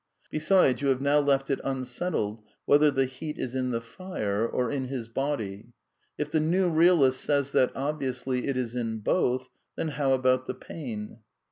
Besides, 0.31 0.81
you 0.81 0.87
have 0.87 0.99
now 0.99 1.19
left 1.19 1.51
it 1.51 1.59
unsettled 1.63 2.41
whether 2.65 2.89
the 2.89 3.05
heat 3.05 3.37
is 3.37 3.53
in 3.53 3.69
the 3.69 3.81
fire 3.81 4.47
or 4.47 4.71
in 4.71 4.85
his 4.85 5.07
body. 5.07 5.73
H 6.17 6.29
the 6.31 6.39
new 6.39 6.69
realist 6.69 7.21
says 7.21 7.51
that, 7.51 7.71
obviously, 7.75 8.47
it 8.47 8.57
is 8.57 8.75
in 8.75 9.01
both, 9.01 9.49
then 9.75 9.89
how 9.89 10.13
about 10.13 10.47
the 10.47 10.55
pain 10.55 11.19